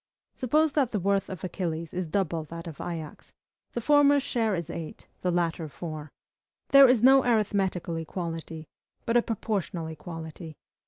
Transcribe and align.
Suppose 0.33 0.71
that 0.71 0.89
the 0.91 0.99
worth 0.99 1.29
of 1.29 1.43
Achilles 1.43 1.93
is 1.93 2.07
double 2.07 2.43
that 2.45 2.65
of 2.65 2.81
Ajax: 2.81 3.33
the 3.73 3.81
former's 3.81 4.23
share 4.23 4.55
is 4.55 4.67
eight, 4.71 5.05
the 5.21 5.29
latter 5.29 5.69
four. 5.69 6.09
There 6.69 6.89
is 6.89 7.03
no 7.03 7.23
arithmetical 7.23 7.97
equality, 7.97 8.65
but 9.05 9.15
a 9.15 9.21
proportional 9.21 9.85
equality. 9.85 10.57